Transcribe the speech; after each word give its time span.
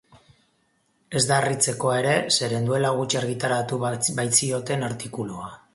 Ez 1.19 1.21
da 1.31 1.37
harritzekoa 1.41 1.99
ere, 2.05 2.15
zeren 2.37 2.67
duela 2.71 2.93
gutxi 3.03 3.21
argitaratu 3.23 3.83
baitzioten 3.87 4.91
artikulua. 4.93 5.55